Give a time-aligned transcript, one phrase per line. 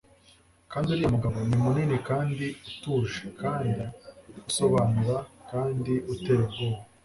[0.71, 3.79] Kandi uriya mugabo ni munini kandi utuje kandi
[4.49, 5.17] usobanura
[5.51, 6.81] kandi uteye ubwoba,